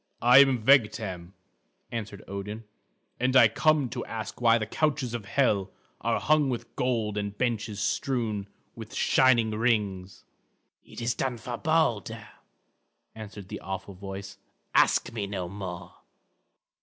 [0.19, 1.33] "I am Vegtam,"
[1.91, 2.63] answered Odin,
[3.19, 5.69] "and I come to ask why the couches of Hel
[6.01, 10.25] are hung with gold and the benches strewn with shining rings?"
[10.83, 12.29] "It is done for Balder,"
[13.13, 14.39] answered the awful voice;
[14.73, 15.93] "ask me no more."